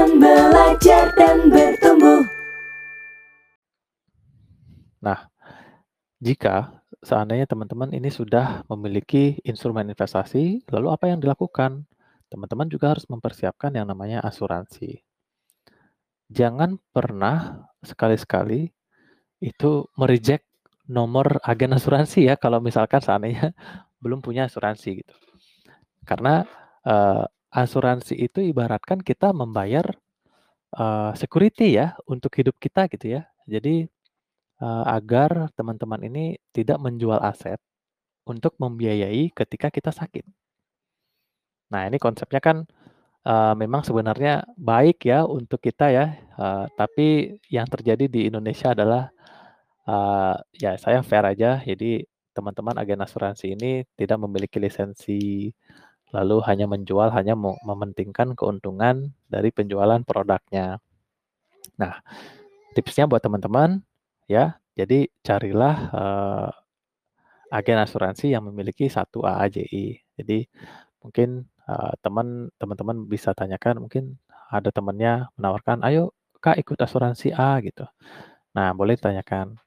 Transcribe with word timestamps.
Belajar 0.00 1.12
dan 1.12 1.52
bertumbuh. 1.52 2.24
Nah, 5.04 5.28
jika 6.24 6.80
seandainya 7.04 7.44
teman-teman 7.44 7.92
ini 7.92 8.08
sudah 8.08 8.64
memiliki 8.72 9.36
instrumen 9.44 9.92
investasi, 9.92 10.64
lalu 10.72 10.88
apa 10.88 11.12
yang 11.12 11.20
dilakukan? 11.20 11.84
Teman-teman 12.32 12.72
juga 12.72 12.96
harus 12.96 13.04
mempersiapkan 13.12 13.76
yang 13.76 13.84
namanya 13.84 14.24
asuransi. 14.24 15.04
Jangan 16.32 16.80
pernah 16.96 17.68
sekali-sekali 17.84 18.72
itu 19.44 19.84
mereject 20.00 20.48
nomor 20.88 21.44
agen 21.44 21.76
asuransi 21.76 22.24
ya 22.32 22.40
kalau 22.40 22.64
misalkan 22.64 23.04
seandainya 23.04 23.52
belum 24.00 24.24
punya 24.24 24.48
asuransi 24.48 25.04
gitu. 25.04 25.14
Karena 26.08 26.48
uh, 26.88 27.28
asuransi 27.50 28.14
itu 28.14 28.40
ibaratkan 28.42 29.02
kita 29.02 29.34
membayar 29.34 29.86
uh, 30.78 31.12
security 31.18 31.78
ya 31.78 31.98
untuk 32.06 32.34
hidup 32.38 32.56
kita 32.62 32.86
gitu 32.90 33.18
ya. 33.18 33.26
Jadi 33.50 33.90
uh, 34.62 34.84
agar 34.86 35.50
teman-teman 35.58 36.06
ini 36.06 36.38
tidak 36.54 36.78
menjual 36.78 37.18
aset 37.18 37.58
untuk 38.26 38.54
membiayai 38.62 39.34
ketika 39.34 39.68
kita 39.74 39.90
sakit. 39.90 40.22
Nah 41.74 41.86
ini 41.90 41.98
konsepnya 41.98 42.38
kan 42.38 42.66
uh, 43.26 43.54
memang 43.58 43.82
sebenarnya 43.82 44.46
baik 44.54 45.06
ya 45.06 45.26
untuk 45.26 45.58
kita 45.58 45.90
ya, 45.90 46.06
uh, 46.38 46.66
tapi 46.78 47.38
yang 47.50 47.66
terjadi 47.66 48.06
di 48.06 48.30
Indonesia 48.30 48.70
adalah 48.74 49.10
uh, 49.90 50.38
ya 50.54 50.78
saya 50.78 51.02
fair 51.02 51.26
aja, 51.26 51.62
jadi 51.62 52.06
teman-teman 52.30 52.78
agen 52.78 53.02
asuransi 53.02 53.58
ini 53.58 53.82
tidak 53.98 54.18
memiliki 54.22 54.62
lisensi, 54.62 55.50
lalu 56.10 56.42
hanya 56.46 56.66
menjual, 56.66 57.10
hanya 57.14 57.34
mementingkan 57.38 58.34
keuntungan 58.38 59.14
dari 59.30 59.50
penjualan 59.54 60.02
produknya. 60.02 60.82
Nah, 61.78 62.02
tipsnya 62.74 63.06
buat 63.06 63.22
teman-teman 63.22 63.82
ya, 64.26 64.58
jadi 64.78 65.06
carilah 65.22 65.76
uh, 65.94 66.50
agen 67.50 67.78
asuransi 67.82 68.34
yang 68.34 68.46
memiliki 68.46 68.86
satu 68.86 69.26
AAJI. 69.26 69.98
Jadi 70.18 70.46
mungkin 71.02 71.46
uh, 71.66 71.94
teman 72.04 72.50
teman-teman 72.60 73.06
bisa 73.08 73.34
tanyakan, 73.34 73.86
mungkin 73.86 74.18
ada 74.50 74.70
temannya 74.74 75.30
menawarkan, 75.38 75.82
ayo 75.86 76.14
kak 76.42 76.58
ikut 76.58 76.78
asuransi 76.78 77.30
A 77.34 77.58
gitu. 77.62 77.86
Nah 78.54 78.74
boleh 78.74 78.98
tanyakan, 78.98 79.58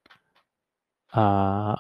Uh, 1.14 1.78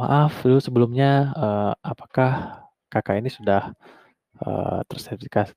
maaf 0.00 0.40
dulu 0.40 0.56
sebelumnya, 0.56 1.36
uh, 1.36 1.72
apakah 1.84 2.64
Kakak 2.88 3.20
ini 3.20 3.28
sudah, 3.28 3.72
uh, 4.44 4.80
tersertifikasi 4.88 5.52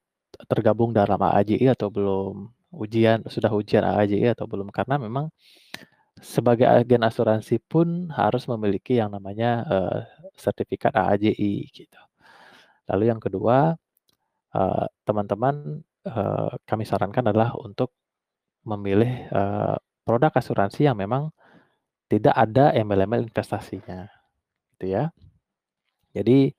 tergabung 0.51 0.91
dalam 0.91 1.19
AAJI 1.19 1.71
atau 1.75 1.87
belum? 1.91 2.51
Ujian 2.71 3.23
sudah 3.27 3.51
ujian 3.51 3.83
AAJI 3.83 4.31
atau 4.35 4.47
belum? 4.47 4.71
Karena 4.71 4.95
memang 4.99 5.27
sebagai 6.21 6.67
agen 6.67 7.03
asuransi 7.07 7.59
pun 7.63 8.11
harus 8.13 8.45
memiliki 8.51 8.99
yang 8.99 9.11
namanya, 9.15 9.63
uh, 9.67 9.99
sertifikat 10.35 10.93
AAJI 10.95 11.67
gitu. 11.71 12.01
Lalu 12.91 13.03
yang 13.11 13.19
kedua, 13.23 13.75
uh, 14.55 14.85
teman-teman, 15.07 15.83
uh, 16.07 16.51
kami 16.67 16.83
sarankan 16.87 17.31
adalah 17.31 17.55
untuk 17.59 17.91
memilih, 18.67 19.27
uh, 19.31 19.77
produk 20.05 20.31
asuransi 20.35 20.87
yang 20.89 20.97
memang 20.99 21.31
tidak 22.11 22.35
ada 22.35 22.75
embel-embel 22.75 23.23
investasinya, 23.27 24.09
gitu 24.75 24.91
ya. 24.99 25.03
Jadi, 26.11 26.51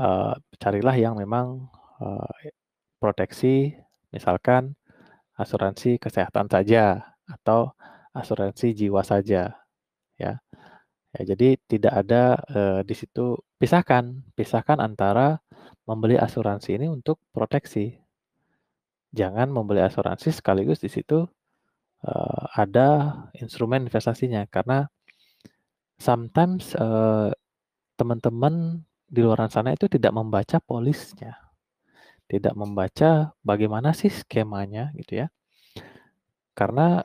uh, 0.00 0.34
carilah 0.60 0.96
yang 0.96 1.14
memang, 1.18 1.68
uh, 2.00 2.30
proteksi, 3.00 3.76
misalkan 4.12 4.76
asuransi 5.36 6.00
kesehatan 6.00 6.48
saja 6.48 7.14
atau 7.28 7.72
asuransi 8.16 8.72
jiwa 8.72 9.02
saja, 9.04 9.56
ya. 10.16 10.40
Ya, 11.16 11.22
jadi 11.32 11.56
tidak 11.64 11.94
ada, 11.96 12.22
uh, 12.52 12.80
di 12.84 12.92
situ 12.92 13.40
pisahkan 13.56 14.20
pisahkan 14.36 14.78
antara 14.84 15.40
membeli 15.88 16.20
asuransi 16.20 16.76
ini 16.76 16.86
untuk 16.92 17.20
proteksi. 17.32 17.96
Jangan 19.16 19.48
membeli 19.48 19.80
asuransi 19.80 20.28
sekaligus 20.34 20.82
di 20.84 20.92
situ 20.92 21.24
uh, 22.04 22.44
ada 22.52 22.88
instrumen 23.38 23.88
investasinya 23.88 24.44
karena 24.52 24.92
sometimes 25.96 26.76
uh, 26.76 27.32
teman-teman 27.96 28.84
di 29.06 29.20
luar 29.22 29.46
sana 29.48 29.70
itu 29.70 29.86
tidak 29.86 30.10
membaca 30.10 30.58
polisnya, 30.58 31.38
tidak 32.26 32.54
membaca 32.58 33.30
bagaimana 33.46 33.94
sih 33.94 34.10
skemanya 34.10 34.90
gitu 34.98 35.22
ya. 35.22 35.26
Karena 36.58 37.04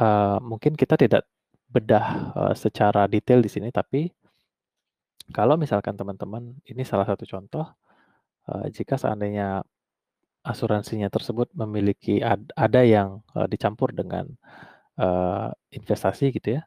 uh, 0.00 0.38
mungkin 0.42 0.74
kita 0.74 0.98
tidak 0.98 1.24
bedah 1.68 2.06
uh, 2.34 2.54
secara 2.56 3.06
detail 3.06 3.38
di 3.44 3.50
sini, 3.52 3.68
tapi 3.70 4.10
kalau 5.30 5.60
misalkan 5.60 5.94
teman-teman 5.94 6.56
ini 6.64 6.82
salah 6.82 7.04
satu 7.04 7.28
contoh, 7.28 7.66
uh, 8.48 8.66
jika 8.72 8.96
seandainya 8.96 9.60
asuransinya 10.42 11.12
tersebut 11.12 11.52
memiliki 11.52 12.24
ad, 12.24 12.48
ada 12.56 12.80
yang 12.80 13.20
uh, 13.36 13.44
dicampur 13.44 13.92
dengan 13.92 14.24
uh, 14.96 15.52
investasi 15.70 16.32
gitu 16.32 16.56
ya. 16.58 16.62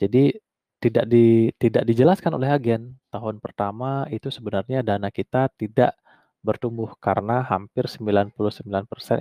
Jadi 0.00 0.32
tidak 0.80 1.04
di 1.12 1.52
tidak 1.60 1.84
dijelaskan 1.84 2.32
oleh 2.36 2.48
agen. 2.50 2.96
Tahun 3.12 3.36
pertama 3.44 4.08
itu 4.08 4.28
sebenarnya 4.32 4.80
dana 4.80 5.08
kita 5.12 5.52
tidak 5.60 5.94
bertumbuh 6.40 6.96
karena 6.96 7.44
hampir 7.44 7.84
99% 7.84 8.40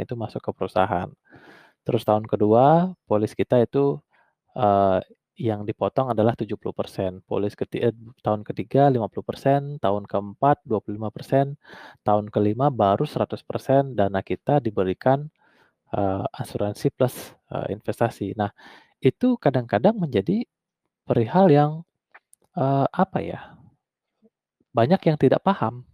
itu 0.03 0.13
masuk 0.15 0.41
ke 0.41 0.51
perusahaan. 0.55 1.11
Terus 1.83 2.03
tahun 2.07 2.25
kedua 2.31 2.95
polis 3.07 3.35
kita 3.35 3.59
itu 3.63 3.99
uh, 4.55 4.99
yang 5.39 5.63
dipotong 5.63 6.11
adalah 6.11 6.35
70%, 6.35 7.23
polis 7.23 7.55
ketiga, 7.55 7.89
eh, 7.89 7.95
tahun 8.19 8.43
ketiga 8.43 8.91
50%, 8.91 9.79
tahun 9.79 10.03
keempat 10.03 10.67
25%, 10.67 11.55
tahun 12.03 12.27
kelima 12.27 12.67
baru 12.67 13.07
100% 13.07 13.95
dana 13.95 14.19
kita 14.19 14.59
diberikan 14.59 15.31
uh, 15.95 16.27
asuransi 16.35 16.91
plus 16.91 17.15
uh, 17.55 17.71
investasi. 17.71 18.35
Nah, 18.35 18.51
itu 18.99 19.39
kadang-kadang 19.39 19.95
menjadi 19.95 20.43
perihal 21.09 21.49
yang 21.49 21.71
uh, 22.53 22.85
apa 22.93 23.19
ya? 23.25 23.57
Banyak 24.69 25.01
yang 25.09 25.17
tidak 25.17 25.41
paham. 25.41 25.89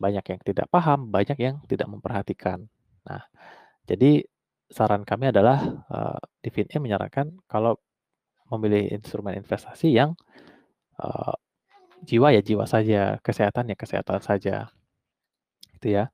Banyak 0.00 0.24
yang 0.24 0.40
tidak 0.40 0.66
paham, 0.72 1.12
banyak 1.12 1.36
yang 1.36 1.60
tidak 1.68 1.92
memperhatikan. 1.92 2.64
Nah, 3.04 3.28
jadi 3.84 4.24
saran 4.72 5.04
kami 5.04 5.28
adalah 5.28 5.84
uh, 5.92 6.18
di 6.40 6.48
FinE 6.48 6.80
menyarankan 6.80 7.36
kalau 7.44 7.76
memilih 8.48 8.88
instrumen 8.96 9.36
investasi 9.36 9.92
yang 9.92 10.16
uh, 10.98 11.36
jiwa 12.04 12.32
ya 12.32 12.40
jiwa 12.40 12.64
saja, 12.64 13.20
kesehatan 13.20 13.72
ya 13.72 13.76
kesehatan 13.76 14.20
saja. 14.24 14.72
Itu 15.76 15.92
ya. 15.92 16.08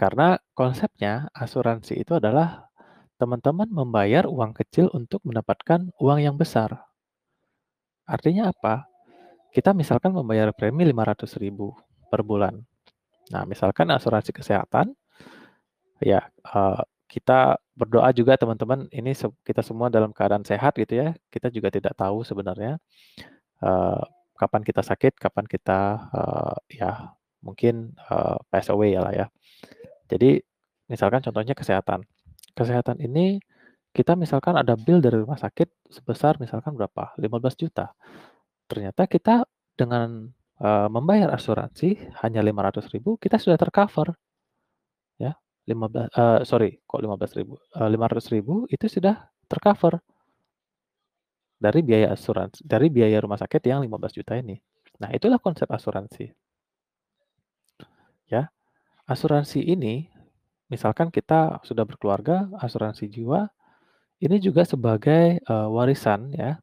Karena 0.00 0.40
konsepnya 0.56 1.28
asuransi 1.36 2.00
itu 2.00 2.16
adalah 2.16 2.72
teman-teman 3.20 3.68
membayar 3.68 4.24
uang 4.24 4.56
kecil 4.56 4.88
untuk 4.96 5.20
mendapatkan 5.28 5.92
uang 6.00 6.24
yang 6.24 6.40
besar. 6.40 6.89
Artinya 8.10 8.50
apa? 8.50 8.90
Kita 9.54 9.70
misalkan 9.70 10.10
membayar 10.10 10.50
premi 10.50 10.82
500 10.82 11.38
ribu 11.38 11.70
per 12.10 12.26
bulan. 12.26 12.58
Nah, 13.30 13.46
misalkan 13.46 13.86
asuransi 13.94 14.34
kesehatan, 14.34 14.90
ya 16.02 16.26
uh, 16.50 16.82
kita 17.06 17.58
berdoa 17.78 18.10
juga 18.14 18.34
teman-teman 18.34 18.86
ini 18.90 19.14
kita 19.46 19.62
semua 19.62 19.86
dalam 19.90 20.10
keadaan 20.10 20.42
sehat 20.42 20.74
gitu 20.74 20.98
ya. 20.98 21.14
Kita 21.30 21.50
juga 21.50 21.70
tidak 21.70 21.94
tahu 21.94 22.26
sebenarnya 22.26 22.82
uh, 23.62 24.02
kapan 24.34 24.62
kita 24.66 24.82
sakit, 24.82 25.18
kapan 25.18 25.46
kita 25.46 25.80
uh, 26.10 26.56
ya 26.70 27.14
mungkin 27.42 27.94
uh, 28.10 28.38
pass 28.50 28.70
away 28.70 28.94
ya 28.94 29.02
lah 29.02 29.14
ya. 29.14 29.26
Jadi 30.10 30.42
misalkan 30.90 31.22
contohnya 31.22 31.54
kesehatan. 31.54 32.02
Kesehatan 32.54 32.98
ini 32.98 33.38
kita 33.90 34.14
misalkan 34.14 34.54
ada 34.54 34.78
bill 34.78 35.02
dari 35.02 35.18
rumah 35.18 35.38
sakit 35.38 35.90
sebesar 35.90 36.38
misalkan 36.38 36.74
berapa? 36.78 37.14
15 37.18 37.62
juta. 37.62 37.90
Ternyata 38.70 39.10
kita 39.10 39.42
dengan 39.74 40.30
uh, 40.62 40.88
membayar 40.88 41.34
asuransi 41.34 42.14
hanya 42.22 42.40
500 42.44 42.86
ribu, 42.94 43.18
kita 43.18 43.36
sudah 43.38 43.58
tercover 43.58 44.14
15 45.70 46.10
uh, 46.18 46.40
sorry 46.42 46.82
kok 46.82 46.98
15.000, 46.98 47.46
uh, 47.46 47.88
500.000 47.88 48.74
itu 48.74 48.86
sudah 48.90 49.30
tercover. 49.46 50.02
Dari 51.60 51.84
biaya 51.84 52.16
asuransi 52.16 52.64
dari 52.64 52.88
biaya 52.88 53.20
rumah 53.20 53.36
sakit 53.36 53.60
yang 53.68 53.84
15 53.84 54.16
juta 54.16 54.32
ini. 54.40 54.56
Nah, 54.96 55.12
itulah 55.12 55.36
konsep 55.36 55.68
asuransi. 55.68 56.32
Ya. 58.32 58.48
Asuransi 59.04 59.60
ini 59.60 60.08
misalkan 60.72 61.12
kita 61.12 61.60
sudah 61.60 61.84
berkeluarga, 61.84 62.48
asuransi 62.56 63.12
jiwa 63.12 63.44
ini 64.20 64.36
juga 64.42 64.62
sebagai 64.68 65.40
uh, 65.48 65.68
warisan 65.72 66.32
ya. 66.36 66.60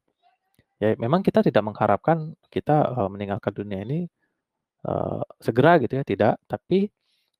Ya, 0.81 0.93
memang 0.99 1.21
kita 1.25 1.41
tidak 1.45 1.63
mengharapkan 1.65 2.33
kita 2.53 2.85
uh, 2.93 3.09
meninggalkan 3.09 3.53
dunia 3.55 3.81
ini 3.85 4.05
uh, 4.87 5.23
segera 5.41 5.77
gitu 5.81 5.99
ya, 5.99 6.03
tidak, 6.07 6.33
tapi 6.49 6.89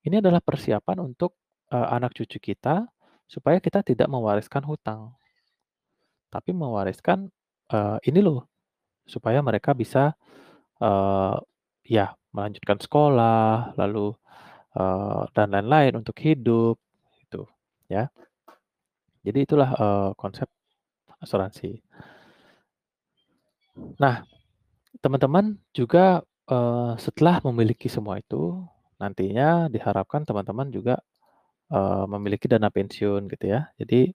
ini 0.08 0.16
adalah 0.22 0.40
persiapan 0.44 0.98
untuk 1.14 1.36
uh, 1.74 1.90
anak 1.94 2.14
cucu 2.18 2.40
kita 2.42 2.88
supaya 3.30 3.60
kita 3.64 3.82
tidak 3.86 4.08
mewariskan 4.12 4.64
hutang. 4.66 5.14
Tapi 6.34 6.52
mewariskan, 6.52 7.32
eee, 7.72 7.98
ini 8.12 8.20
loh, 8.20 8.44
supaya 9.08 9.40
mereka 9.46 9.74
bisa, 9.78 10.14
eee, 10.82 11.36
ya 11.90 12.14
melanjutkan 12.36 12.80
sekolah, 12.82 13.76
lalu, 13.80 14.14
eee, 14.78 15.22
dan 15.36 15.48
lain-lain 15.54 15.94
untuk 16.02 16.18
hidup, 16.22 16.78
gitu, 17.24 17.48
ya. 17.92 18.10
Jadi 19.28 19.40
itulah, 19.48 19.70
eee, 19.82 20.10
konsep 20.22 20.48
asuransi. 21.24 21.72
Nah, 24.02 24.16
teman-teman 25.04 25.46
juga, 25.76 26.24
eee, 26.50 26.92
setelah 27.06 27.36
memiliki 27.48 27.88
semua 27.92 28.16
itu, 28.24 28.64
nantinya 29.02 29.70
diharapkan 29.74 30.24
teman-teman 30.30 30.70
juga, 30.74 30.96
eee, 31.74 32.04
memiliki 32.14 32.48
dana 32.52 32.70
pensiun 32.74 33.24
gitu 33.34 33.46
ya. 33.56 33.62
Jadi, 33.82 34.12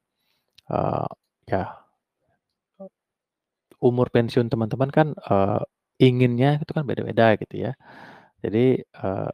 eee, 0.72 1.08
ya 1.52 1.62
umur 3.82 4.08
pensiun 4.14 4.46
teman-teman 4.52 4.90
kan, 4.94 5.08
eee, 5.30 5.60
inginnya 6.06 6.50
itu 6.62 6.72
kan 6.76 6.84
beda-beda 6.88 7.34
gitu 7.40 7.54
ya. 7.70 7.72
Jadi, 8.44 8.82
eee, 8.84 9.30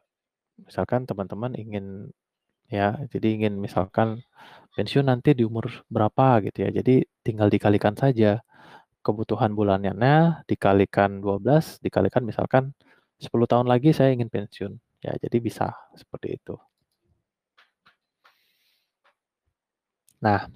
misalkan 0.66 1.02
teman-teman 1.10 1.52
ingin 1.58 1.86
ya, 2.72 2.96
jadi 3.12 3.28
ingin 3.40 3.54
misalkan 3.62 4.22
pensiun 4.78 5.06
nanti 5.10 5.30
di 5.38 5.42
umur 5.50 5.66
berapa 5.94 6.26
gitu 6.46 6.58
ya. 6.66 6.70
Jadi 6.78 6.94
tinggal 7.26 7.48
dikalikan 7.54 7.94
saja 7.98 8.40
kebutuhan 9.06 9.52
bulanannya 9.58 10.44
dikalikan 10.50 11.10
12, 11.24 11.78
dikalikan 11.84 12.22
misalkan 12.30 12.64
10 13.22 13.46
tahun 13.50 13.66
lagi 13.72 13.90
saya 13.96 14.10
ingin 14.16 14.30
pensiun. 14.32 14.72
Ya, 15.06 15.14
jadi 15.24 15.38
bisa 15.42 15.66
seperti 16.00 16.38
itu. 16.40 16.56
Nah, 20.24 20.50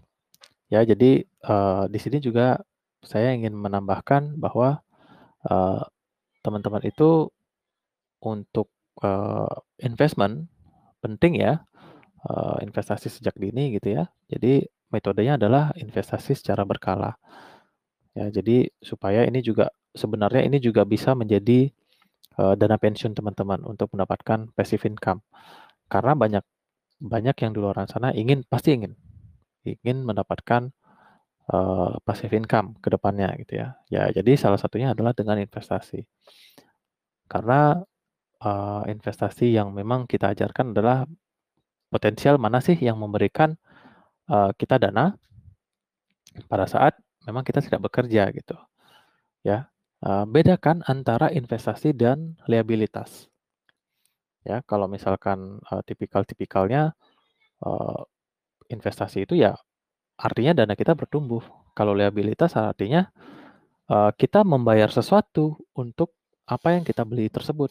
ya 0.72 0.80
jadi, 0.86 1.24
eee, 1.26 1.82
di 1.92 1.98
sini 2.04 2.18
juga 2.22 2.60
saya 3.04 3.34
ingin 3.36 3.54
menambahkan 3.56 4.38
bahwa, 4.40 4.82
eee, 5.48 5.82
teman-teman 6.44 6.82
itu 6.86 7.30
untuk, 8.22 8.68
eee, 9.04 9.54
investment 9.88 10.48
penting 11.04 11.38
ya, 11.40 11.62
eee, 12.26 12.56
investasi 12.68 13.08
sejak 13.12 13.34
dini 13.38 13.76
gitu 13.78 13.98
ya. 14.02 14.04
Jadi 14.30 14.66
metodenya 14.94 15.36
adalah 15.40 15.72
investasi 15.78 16.36
secara 16.38 16.62
berkala. 16.68 17.16
Ya, 18.16 18.28
jadi 18.28 18.68
supaya 18.84 19.24
ini 19.28 19.40
juga 19.40 19.72
sebenarnya 19.96 20.44
ini 20.48 20.60
juga 20.60 20.84
bisa 20.84 21.16
menjadi, 21.16 21.72
eee, 22.40 22.54
dana 22.60 22.76
pensiun 22.80 23.14
teman-teman 23.18 23.62
untuk 23.68 23.92
mendapatkan 23.96 24.50
passive 24.56 24.84
income. 24.88 25.20
Karena 25.92 26.14
banyak 26.18 26.44
banyak 27.02 27.36
yang 27.44 27.52
di 27.56 27.60
luaran 27.62 27.88
sana 27.90 28.10
ingin 28.16 28.44
pasti 28.48 28.74
ingin 28.78 28.94
ingin 29.66 30.04
mendapatkan, 30.06 30.70
eee, 31.52 31.92
passive 32.06 32.34
income 32.36 32.76
ke 32.84 32.88
depannya 32.94 33.30
gitu 33.42 33.60
ya. 33.62 33.68
Ya 33.92 34.04
jadi 34.14 34.32
salah 34.40 34.60
satunya 34.60 34.92
adalah 34.96 35.12
dengan 35.16 35.38
investasi. 35.42 36.06
Karena, 37.30 37.76
eee, 38.42 38.82
investasi 38.94 39.46
yang 39.58 39.72
memang 39.76 40.06
kita 40.10 40.32
ajarkan 40.34 40.74
adalah 40.76 41.06
potensial 41.92 42.36
mana 42.40 42.58
sih 42.64 42.76
yang 42.80 42.96
memberikan, 43.00 43.54
eee, 44.30 44.50
kita 44.60 44.76
dana 44.82 45.14
pada 46.50 46.66
saat 46.70 46.94
memang 47.26 47.42
kita 47.46 47.60
tidak 47.64 47.80
bekerja 47.90 48.30
gitu, 48.34 48.56
ya. 49.46 49.68
Eee, 50.04 50.24
bedakan 50.30 50.84
antara 50.86 51.28
investasi 51.32 51.94
dan 51.96 52.36
liabilitas. 52.50 53.28
Ya, 54.46 54.58
kalau 54.66 54.90
misalkan, 54.90 55.62
eee, 55.70 55.82
tipikal-tipikalnya, 55.86 56.94
eee, 57.64 58.00
investasi 58.74 59.26
itu 59.28 59.34
ya 59.38 59.54
artinya 60.20 60.52
dana 60.64 60.74
kita 60.78 60.94
bertumbuh. 60.98 61.42
Kalau 61.78 61.92
liabilitas 61.96 62.54
artinya, 62.58 63.08
eee, 63.90 64.10
kita 64.20 64.42
membayar 64.46 64.90
sesuatu 64.92 65.58
untuk 65.78 66.14
apa 66.48 66.74
yang 66.78 66.84
kita 66.86 67.02
beli 67.08 67.28
tersebut. 67.32 67.70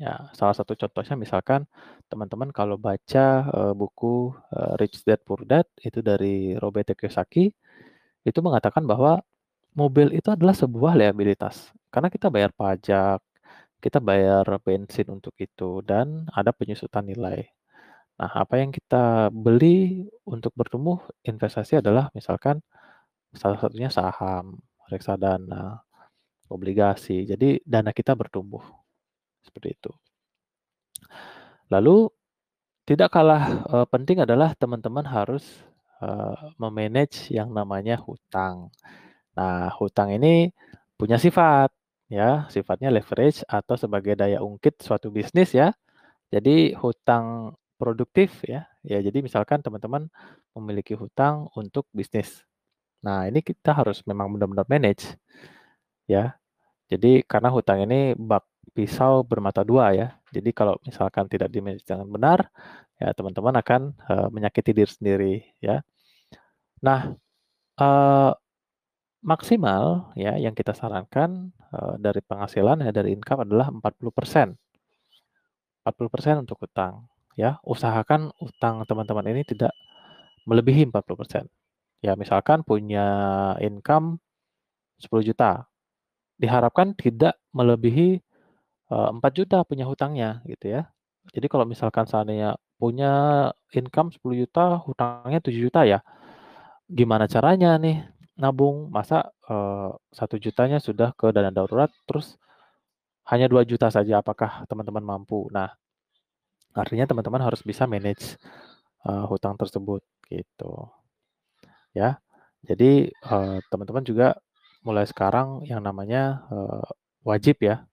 Ya, 0.00 0.32
salah 0.32 0.56
satu 0.56 0.72
contohnya 0.80 1.12
misalkan 1.24 1.68
teman-teman 2.08 2.48
kalau 2.56 2.76
baca, 2.80 3.26
eee, 3.52 3.72
buku, 3.76 4.32
eee, 4.54 4.72
Rich 4.80 5.04
Dad 5.04 5.20
Poor 5.28 5.44
Dad 5.44 5.66
itu 5.84 6.00
dari 6.00 6.56
Robert 6.56 6.88
Kiyosaki, 6.96 7.52
itu 8.28 8.40
mengatakan 8.46 8.84
bahwa 8.88 9.22
mobil 9.76 10.12
itu 10.18 10.28
adalah 10.32 10.54
sebuah 10.56 10.94
liabilitas. 11.00 11.72
Karena 11.92 12.08
kita 12.14 12.28
bayar 12.34 12.52
pajak, 12.56 13.20
kita 13.84 13.98
bayar 14.02 14.44
bensin 14.66 15.08
untuk 15.16 15.34
itu, 15.40 15.80
dan 15.86 16.26
ada 16.34 16.52
penyusutan 16.56 17.04
nilai. 17.08 17.44
Nah, 18.20 18.30
apa 18.44 18.60
yang 18.62 18.70
kita 18.74 19.30
beli 19.34 20.06
untuk 20.28 20.52
bertumbuh 20.58 21.00
investasi 21.26 21.80
adalah 21.82 22.08
misalkan 22.16 22.60
salah 23.36 23.58
satunya 23.62 23.90
saham, 23.92 24.58
reksadana, 24.92 25.82
obligasi. 26.52 27.24
Jadi 27.28 27.60
dana 27.66 27.92
kita 27.96 28.14
bertumbuh. 28.18 28.62
Seperti 29.50 29.74
itu. 29.74 29.90
Lalu 31.70 32.10
tidak 32.88 33.10
kalah, 33.14 33.64
eee, 33.70 33.86
penting 33.92 34.18
adalah 34.24 34.54
teman-teman 34.58 35.06
harus, 35.08 35.44
eee, 36.02 36.36
me-manage 36.60 37.30
yang 37.34 37.50
namanya 37.54 37.98
hutang. 38.00 38.70
Nah, 39.38 39.70
hutang 39.78 40.12
ini 40.14 40.50
punya 40.98 41.16
sifat, 41.20 41.70
ya, 42.12 42.46
sifatnya 42.52 42.90
leverage 42.94 43.42
atau 43.48 43.76
sebagai 43.80 44.14
daya 44.18 44.40
ungkit 44.44 44.82
suatu 44.84 45.10
bisnis 45.14 45.52
ya. 45.56 45.72
Jadi 46.34 46.74
hutang 46.78 47.54
produktif 47.80 48.42
ya, 48.46 48.66
ya 48.86 48.98
jadi 49.04 49.20
misalkan 49.24 49.60
teman-teman 49.64 50.08
memiliki 50.56 50.94
hutang 50.98 51.48
untuk 51.58 51.86
bisnis. 51.94 52.44
Nah, 53.06 53.26
ini 53.30 53.40
kita 53.44 53.72
harus 53.76 54.02
memang 54.08 54.32
benar-benar 54.34 54.66
manage, 54.70 55.16
ya. 56.10 56.36
Jadi 56.92 57.22
karena 57.26 57.50
hutang 57.54 57.84
ini 57.86 58.14
bak 58.18 58.44
pisau 58.76 59.22
bermata 59.26 59.62
dua 59.66 59.92
ya. 59.96 60.08
Jadi 60.32 60.50
kalau 60.54 60.76
misalkan 60.86 61.26
tidak 61.30 61.50
di-manage 61.52 61.84
dengan 61.86 62.06
benar, 62.10 62.40
ya 63.00 63.10
teman-teman 63.16 63.54
akan, 63.62 63.82
eee, 64.10 64.28
menyakiti 64.34 64.70
diri 64.76 64.90
sendiri 64.90 65.34
ya. 65.64 65.82
Nah, 66.84 67.12
eee, 67.80 68.32
maksimal 69.24 70.12
ya 70.18 70.36
yang 70.40 70.54
kita 70.56 70.72
sarankan, 70.76 71.52
eee, 71.74 71.94
dari 72.02 72.20
penghasilan 72.24 72.84
ya 72.86 72.92
dari 72.94 73.14
income 73.16 73.46
adalah 73.48 73.68
40%. 73.74 74.56
40% 75.86 76.44
untuk 76.44 76.60
hutang 76.60 77.08
ya. 77.40 77.56
Usahakan 77.64 78.32
utang 78.44 78.84
teman-teman 78.84 79.24
ini 79.32 79.42
tidak 79.48 79.72
melebihi 80.48 80.88
40%. 80.90 81.46
Ya 82.04 82.14
misalkan 82.18 82.62
punya 82.64 83.06
income 83.64 84.20
10.000.000, 85.00 85.68
diharapkan 86.40 86.94
tidak 86.96 87.38
melebihi, 87.56 88.20
eee, 88.92 89.08
4.000.000 89.16 89.62
punya 89.66 89.86
hutangnya 89.88 90.42
gitu 90.50 90.66
ya. 90.76 90.82
Jadi 91.34 91.46
kalau 91.52 91.64
misalkan 91.68 92.06
seandainya 92.10 92.56
punya 92.80 93.12
income 93.76 94.10
10.000.000, 94.14 94.82
hutangnya 94.88 95.40
7.000.000 95.44 95.84
ya, 95.88 96.00
gimana 96.90 97.26
caranya 97.30 97.76
nih 97.80 98.04
nabung? 98.40 98.90
Masa, 98.94 99.30
eee, 99.50 99.90
1.000.000-nya 100.14 100.78
sudah 100.82 101.12
ke 101.18 101.30
dana 101.34 101.50
darurat, 101.54 101.90
terus 102.08 102.36
hanya 103.30 103.46
2.000.000 103.52 103.88
saja, 103.92 104.20
apakah 104.24 104.64
teman-teman 104.70 105.04
mampu? 105.04 105.48
Nah, 105.54 105.70
artinya 106.76 107.06
teman-teman 107.10 107.42
harus 107.44 107.62
bisa 107.66 107.84
manage, 107.90 108.36
eee, 109.08 109.24
hutang 109.30 109.56
tersebut 109.60 110.02
gitu. 110.30 110.88
Ya, 111.96 112.18
jadi, 112.66 113.10
eee, 113.10 113.56
teman-teman 113.72 114.04
juga 114.06 114.38
mulai 114.86 115.04
sekarang 115.08 115.64
yang 115.68 115.82
namanya, 115.84 116.46
eee, 116.52 116.84
wajib 117.26 117.58
ya 117.64 117.84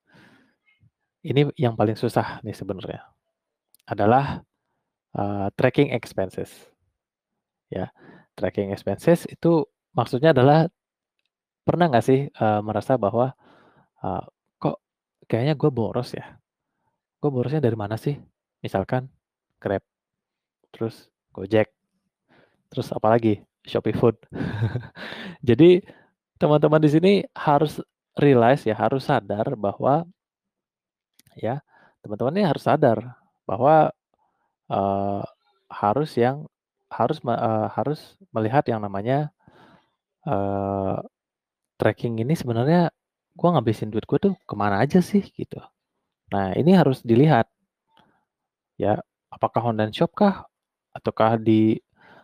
ini 1.25 1.49
yang 1.57 1.73
paling 1.79 1.97
susah 1.97 2.41
nih 2.45 2.53
sebenarnya, 2.55 3.01
adalah, 3.89 4.41
eee, 5.17 5.47
tracking 5.59 5.91
expenses. 5.95 6.51
Ya, 7.71 7.91
tracking 8.39 8.71
expenses 8.71 9.27
itu 9.27 9.67
maksudnya 9.95 10.31
adalah 10.31 10.71
pernah 11.67 11.87
nggak 11.91 12.05
sih, 12.05 12.19
eee, 12.31 12.59
merasa 12.65 12.95
bahwa, 12.99 13.33
eee, 14.03 14.23
kok 14.61 14.77
kayaknya 15.29 15.55
gue 15.59 15.71
boros 15.73 16.13
ya? 16.17 16.39
Gue 17.21 17.31
borosnya 17.33 17.61
dari 17.63 17.77
mana 17.79 17.95
sih? 17.99 18.15
Misalkan 18.65 19.09
Grab, 19.61 19.83
terus 20.73 21.09
Gojek, 21.35 21.71
terus 22.71 22.89
apalagi? 22.93 23.43
Shopee 23.67 23.95
Food. 23.95 24.15
Jadi 25.49 25.81
teman-teman 26.41 26.81
di 26.81 26.89
sini 26.91 27.13
harus 27.37 27.79
realize 28.19 28.63
ya, 28.67 28.75
harus 28.77 29.05
sadar 29.07 29.53
bahwa 29.59 30.05
ya, 31.39 31.61
teman-teman 32.03 32.33
ini 32.41 32.45
harus 32.49 32.63
sadar 32.67 32.99
bahwa, 33.49 33.91
eee, 34.71 35.23
harus 35.71 36.11
yang 36.19 36.47
harus 36.91 37.19
eee, 37.25 37.67
harus 37.77 38.15
melihat 38.35 38.63
yang 38.71 38.81
namanya, 38.83 39.31
eee, 40.27 40.97
tracking 41.81 42.19
ini 42.23 42.33
sebenarnya 42.37 42.91
gue 43.37 43.49
ngabisin 43.53 43.89
duit 43.93 44.05
gue 44.09 44.19
tuh 44.21 44.35
ke 44.49 44.55
mana 44.57 44.81
aja 44.83 44.99
sih 45.03 45.23
gitu. 45.35 45.59
Nah, 46.33 46.53
ini 46.59 46.73
harus 46.77 47.01
dilihat. 47.05 47.49
Ya, 48.79 49.01
apakah 49.33 49.65
online 49.73 49.89
shop 49.89 50.13
kah? 50.13 50.45
Ataukah 50.93 51.41
di 51.41 51.81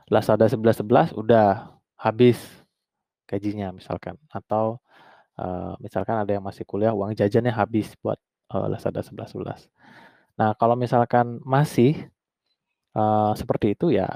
Lazada 0.10 0.46
11.11 0.46 1.10
udah 1.18 1.74
habis 1.98 2.38
gajinya 3.30 3.72
misalkan 3.76 4.18
atau, 4.34 4.80
eee, 5.40 5.74
misalkan 5.84 6.18
ada 6.24 6.32
yang 6.38 6.46
masih 6.46 6.64
kuliah 6.68 6.94
uang 6.96 7.14
jajannya 7.18 7.54
habis 7.56 7.94
buat, 8.04 8.20
eee, 8.54 8.68
Lazada 8.72 9.02
11.11. 9.06 9.62
Nah, 10.40 10.54
kalau 10.58 10.76
misalkan 10.80 11.42
masih, 11.46 12.10
eee, 12.98 13.32
seperti 13.40 13.76
itu 13.78 13.94
ya 13.94 14.10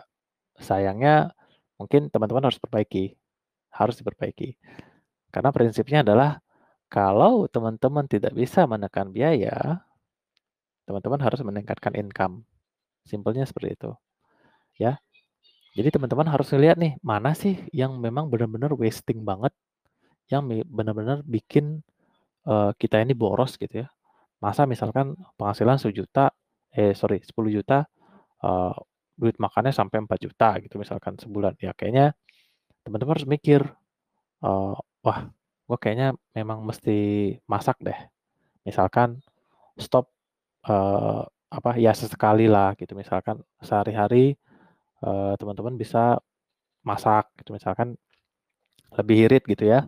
sayangnya 0.60 1.34
mungkin 1.82 2.10
teman-teman 2.14 2.48
harus 2.50 2.60
perbaiki, 2.62 3.16
harus 3.74 3.96
diperbaiki. 4.02 4.58
Karena 5.34 5.52
prinsipnya 5.56 6.02
adalah 6.06 6.40
kalau 6.92 7.48
teman-teman 7.52 8.06
tidak 8.10 8.34
bisa 8.38 8.66
menekan 8.70 9.12
biaya 9.14 9.84
teman-teman 10.88 11.20
harus 11.20 11.44
meningkatkan 11.44 11.92
income. 12.00 12.48
Simpelnya 13.08 13.44
seperti 13.48 13.76
itu, 13.76 13.92
ya. 14.80 15.00
Jadi 15.78 15.90
teman-teman 15.96 16.28
harus 16.30 16.50
ngelihat 16.52 16.78
nih, 16.82 16.94
mana 17.06 17.34
sih 17.38 17.58
yang 17.72 17.98
memang 18.02 18.28
benar-benar 18.32 18.74
wasting 18.76 19.24
banget, 19.24 19.54
yang 20.32 20.46
benar-benar 20.70 21.24
bikin, 21.28 21.82
eee, 22.48 22.72
kita 22.82 23.02
ini 23.04 23.14
boros 23.18 23.56
gitu 23.60 23.86
ya. 23.86 23.90
Masa 24.44 24.70
misalkan 24.70 25.18
penghasilan 25.38 25.82
Rp1.000.000 25.82 26.30
eh 26.78 26.94
sorry 26.94 27.18
Rp10.000.000, 27.26 27.90
eee, 28.46 28.74
duit 29.18 29.38
makannya 29.42 29.74
sampai 29.74 30.06
Rp4.000.000 30.06 30.58
gitu 30.62 30.78
misalkan 30.82 31.18
sebulan. 31.18 31.58
Ya 31.62 31.74
kayaknya 31.78 32.14
teman-teman 32.86 33.16
harus 33.20 33.28
mikir, 33.30 33.62
eee, 34.46 34.76
"Wah, 35.06 35.20
gua 35.70 35.78
kayaknya 35.82 36.16
memang 36.38 36.64
mesti 36.66 37.38
masak 37.50 37.78
deh." 37.84 37.98
Misalkan 38.68 39.22
stop, 39.80 40.10
eee, 40.68 41.24
apa, 41.54 41.72
ya 41.80 41.94
sesekali 41.96 42.48
lah 42.52 42.76
gitu, 42.80 42.94
misalkan 42.98 43.42
sehari-hari, 43.64 44.36
eee, 45.06 45.34
teman-teman 45.42 45.76
bisa 45.80 46.20
masak 46.86 47.30
gitu, 47.44 47.54
misalkan 47.58 47.96
lebih 48.98 49.30
irit 49.30 49.44
gitu 49.50 49.66
ya. 49.70 49.88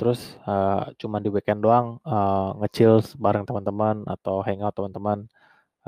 Terus, 0.00 0.20
eee, 0.48 0.82
cuman 1.00 1.20
di 1.24 1.30
weekend 1.34 1.60
doang, 1.64 2.00
eee, 2.08 2.48
nge-chill 2.64 2.96
bareng 3.20 3.44
teman-teman 3.48 3.96
atau 4.08 4.40
hangout 4.46 4.72
teman-teman, 4.78 5.28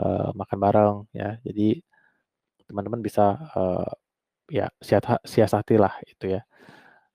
eee, 0.00 0.28
makan 0.36 0.58
bareng 0.64 0.94
ya. 1.16 1.38
Jadi 1.46 1.80
teman-teman 2.70 3.00
bisa, 3.04 3.36
eee, 3.56 3.88
ya 4.62 4.66
siata 4.82 5.20
siasatilah 5.26 5.94
itu 6.08 6.36
ya. 6.38 6.42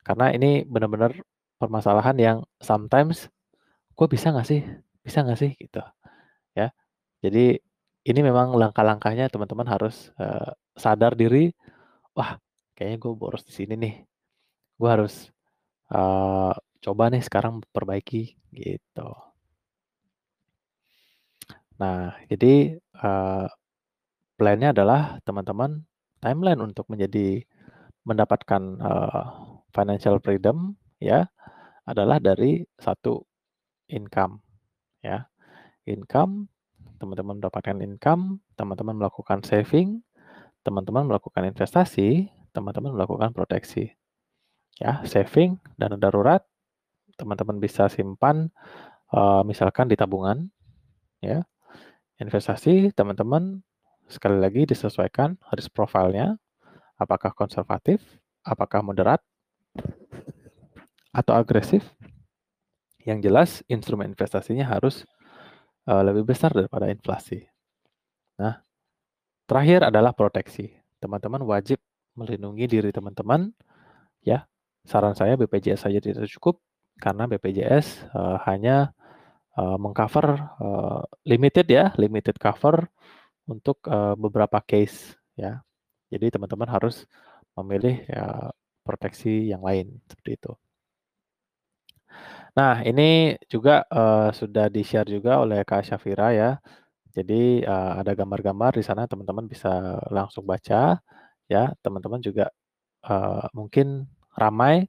Karena 0.07 0.31
ini 0.35 0.63
benar-benar 0.67 1.13
permasalahan 1.61 2.17
yang 2.19 2.37
sometimes, 2.63 3.29
"Gua 3.97 4.07
bisa 4.11 4.31
nggak 4.33 4.47
sih 4.49 4.61
bisa 5.05 5.21
nggak 5.25 5.39
sih?" 5.41 5.51
Gitu, 5.59 5.81
ya. 6.57 6.69
Jadi 7.23 7.57
ini 8.09 8.19
memang 8.25 8.55
langkah-langkahnya 8.57 9.29
teman-teman 9.33 9.67
harus, 9.69 10.11
eee, 10.21 10.51
sadar 10.79 11.13
diri, 11.19 11.51
"Wah, 12.17 12.37
kayaknya 12.77 12.97
gua 13.03 13.13
boros 13.19 13.43
di 13.47 13.53
sini 13.55 13.75
nih. 13.79 13.95
Gua 14.81 14.89
harus, 14.99 15.29
eee, 15.93 16.53
coba 16.85 17.09
nih 17.13 17.23
sekarang 17.27 17.63
perbaiki." 17.75 18.37
Gitu. 18.53 19.09
Nah, 21.81 22.17
jadi, 22.31 22.77
eee, 22.81 23.45
plan-nya 24.39 24.69
adalah 24.75 25.19
teman-teman 25.27 25.83
timeline 26.23 26.61
untuk 26.63 26.85
menjadi 26.91 27.43
mendapatkan, 28.07 28.63
eee, 28.81 29.23
financial 29.75 30.17
freedom 30.23 30.75
ya, 31.01 31.27
adalah 31.87 32.17
dari 32.23 32.63
satu 32.79 33.23
income 33.91 34.41
ya. 35.05 35.25
Income, 35.89 36.49
teman-teman 37.01 37.39
mendapatkan 37.41 37.77
income, 37.83 38.41
teman-teman 38.59 38.95
melakukan 38.99 39.41
saving, 39.45 40.01
teman-teman 40.65 41.07
melakukan 41.09 41.43
investasi, 41.49 42.29
teman-teman 42.55 42.93
melakukan 42.95 43.31
proteksi. 43.35 43.93
Ya, 44.81 45.01
saving, 45.07 45.57
dana 45.79 45.97
darurat, 45.99 46.43
teman-teman 47.17 47.57
bisa 47.57 47.89
simpan, 47.89 48.53
eee, 49.11 49.41
misalkan 49.43 49.89
di 49.89 49.97
tabungan 49.97 50.47
ya. 51.19 51.43
Investasi 52.17 52.93
teman-teman 52.97 53.61
sekali 54.09 54.39
lagi 54.41 54.65
disesuaikan 54.65 55.37
risk 55.53 55.73
profile-nya, 55.75 56.39
apakah 56.97 57.35
konservatif, 57.35 58.01
apakah 58.41 58.81
moderat 58.81 59.21
atau 61.11 61.33
agresif. 61.37 61.83
Yang 63.07 63.19
jelas 63.23 63.49
instrumen 63.71 64.11
investasinya 64.11 64.67
harus, 64.67 65.07
eee, 65.87 66.01
lebih 66.05 66.27
besar 66.27 66.51
daripada 66.51 66.91
inflasi. 66.91 67.47
Nah, 68.37 68.61
terakhir 69.49 69.87
adalah 69.87 70.11
proteksi. 70.11 70.75
Teman-teman 70.99 71.41
wajib 71.45 71.79
melindungi 72.17 72.65
diri 72.67 72.89
teman-teman 72.91 73.53
ya. 74.25 74.45
Saran 74.87 75.15
saya 75.19 75.35
BPJS 75.35 75.83
saja 75.83 75.99
tidak 75.99 76.31
cukup 76.31 76.63
karena 77.03 77.23
BPJS, 77.29 77.87
eee, 78.15 78.37
hanya, 78.49 78.77
eee, 79.59 79.77
meng-cover, 79.83 80.27
eee, 80.63 81.01
limited 81.31 81.67
ya, 81.69 81.85
limited 82.01 82.37
cover 82.41 82.87
untuk, 83.49 83.79
eee, 83.87 84.15
beberapa 84.19 84.59
case 84.65 85.15
ya. 85.39 85.61
Jadi 86.13 86.27
teman-teman 86.35 86.69
harus 86.71 87.05
memilih, 87.57 88.03
ya 88.09 88.51
proteksi 88.87 89.51
yang 89.53 89.61
lain, 89.65 89.99
seperti 90.09 90.31
itu. 90.39 90.53
Nah, 92.57 92.81
ini 92.87 93.35
juga, 93.51 93.83
eee, 93.91 94.29
sudah 94.39 94.65
di-share 94.71 95.07
juga 95.09 95.41
oleh 95.43 95.61
Kak 95.67 95.83
Syafira 95.87 96.31
ya. 96.33 96.51
Jadi, 97.15 97.63
eee, 97.65 97.91
ada 98.01 98.11
gambar-gambar 98.17 98.71
di 98.79 98.83
sana 98.85 99.05
teman-teman 99.09 99.45
bisa 99.49 99.99
langsung 100.13 100.45
baca 100.47 100.99
ya. 101.51 101.63
Teman-teman 101.85 102.21
juga, 102.23 102.49
eee, 103.07 103.45
mungkin 103.57 104.07
ramai 104.37 104.87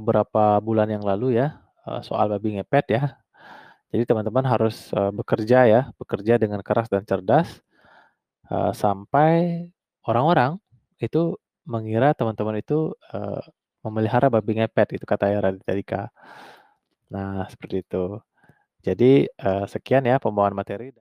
beberapa 0.00 0.58
bulan 0.62 0.88
yang 0.92 1.04
lalu 1.06 1.38
ya, 1.40 1.58
eee, 1.88 2.00
soal 2.06 2.26
babi 2.32 2.58
ngepet 2.60 2.86
ya. 2.94 3.02
Jadi 3.94 4.04
teman-teman 4.10 4.44
harus, 4.48 4.90
eee, 4.94 5.12
bekerja 5.14 5.58
ya, 5.70 5.80
bekerja 6.00 6.36
dengan 6.42 6.60
keras 6.66 6.88
dan 6.92 7.04
cerdas, 7.08 7.60
eee, 8.52 8.72
sampai 8.76 9.32
orang-orang 10.08 10.58
itu 11.02 11.36
mengira 11.68 12.12
teman-teman 12.18 12.58
itu, 12.62 12.92
memelihara 13.86 14.28
babi 14.32 14.58
ngepet, 14.62 14.98
itu 15.00 15.04
kata 15.08 15.30
ya 15.32 15.38
Raditya. 15.44 16.10
Nah, 17.14 17.46
seperti 17.52 17.82
itu. 17.86 18.20
Jadi, 18.86 19.28
sekian 19.70 20.04
ya 20.08 20.18
pembawaan 20.22 20.54
materi 20.58 20.92